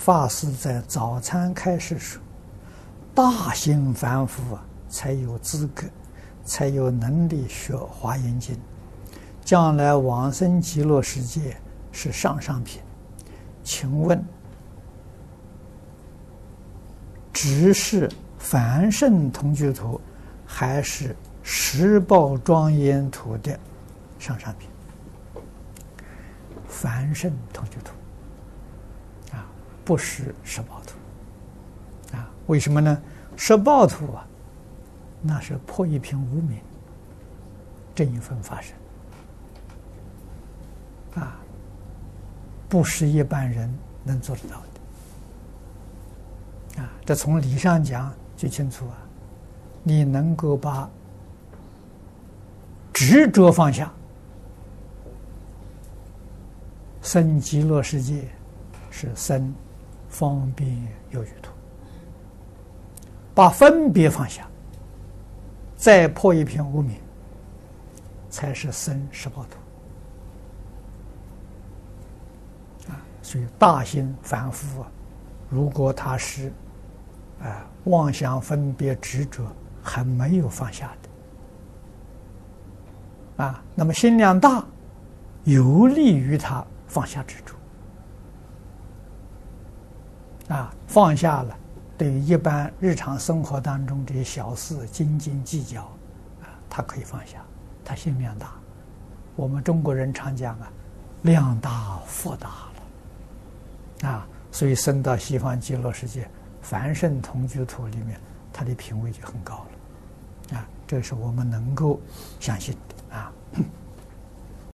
[0.00, 2.22] 法师在早餐开始说
[3.14, 5.86] ：“大心凡夫啊，才有资格，
[6.42, 8.58] 才有能力学华严经。
[9.44, 11.54] 将来往生极乐世界
[11.92, 12.80] 是上上品。
[13.62, 14.24] 请问，
[17.30, 20.00] 只是凡圣同居土，
[20.46, 23.60] 还是十报庄严土的
[24.18, 24.66] 上上品？
[26.66, 27.92] 凡圣同居土。”
[29.90, 30.94] 不是实报土
[32.16, 32.30] 啊？
[32.46, 33.02] 为什么呢？
[33.36, 34.24] 十报土啊，
[35.20, 36.60] 那是破一品无名，
[37.92, 38.72] 这一份发身
[41.16, 41.36] 啊，
[42.68, 43.68] 不是一般人
[44.04, 44.62] 能做得到
[46.76, 46.92] 的啊。
[47.04, 48.96] 这从理上讲就清楚啊，
[49.82, 50.88] 你能够把
[52.92, 53.92] 执着放下，
[57.02, 58.22] 生极乐世界
[58.88, 59.52] 是生。
[60.10, 60.70] 方便
[61.10, 61.50] 有余土，
[63.34, 64.46] 把分别放下，
[65.76, 66.98] 再破一片无明，
[68.28, 69.56] 才是生实报土
[72.92, 73.00] 啊！
[73.22, 74.92] 所以大心凡夫啊，
[75.48, 76.52] 如果他是
[77.40, 79.44] 啊妄想分别执着
[79.82, 80.92] 还没有放下
[83.36, 84.62] 的啊，那么心量大，
[85.44, 87.54] 有利于他放下执着。
[90.50, 91.56] 啊，放下了，
[91.96, 95.82] 对于一般日常生活当中这些小事斤斤计较，
[96.42, 97.42] 啊，他可以放下，
[97.84, 98.52] 他心量大。
[99.36, 100.70] 我们中国人常讲啊，
[101.22, 102.48] 量大福大
[104.02, 106.28] 了，啊，所以升到西方极乐世界，
[106.60, 108.20] 凡圣同居土里面，
[108.52, 109.64] 他的品位就很高
[110.50, 112.00] 了，啊，这是我们能够
[112.40, 113.32] 相信的啊。